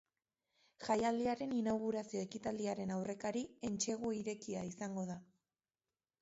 [0.85, 5.21] Jaialdiaren inaugurazio-ekitaldiaren aurrekari, entsegu irekia, izango da.